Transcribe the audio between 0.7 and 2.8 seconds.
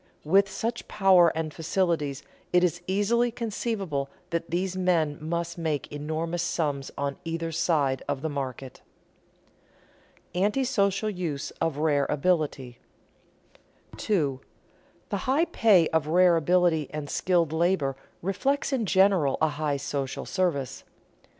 power and facilities it